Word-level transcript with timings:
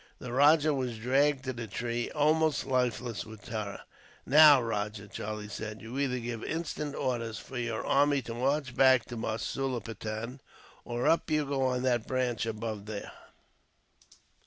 The 0.17 0.33
rajah 0.33 0.73
was 0.73 0.97
dragged 0.97 1.43
to 1.43 1.53
the 1.53 1.67
tree, 1.67 2.09
almost 2.15 2.65
lifeless 2.65 3.23
with 3.23 3.45
terror. 3.45 3.81
"Now, 4.25 4.59
Rajah," 4.59 5.09
Charlie 5.09 5.47
said, 5.47 5.79
"you 5.79 5.99
either 5.99 6.17
give 6.17 6.43
instant 6.43 6.95
orders 6.95 7.37
for 7.37 7.59
your 7.59 7.85
army 7.85 8.23
to 8.23 8.33
march 8.33 8.75
back 8.75 9.05
to 9.09 9.15
Masulipatam, 9.15 10.39
or 10.85 11.07
up 11.07 11.29
you 11.29 11.45
go 11.45 11.61
on 11.67 11.83
that 11.83 12.07
branch 12.07 12.47
above 12.47 12.87
there." 12.87 13.11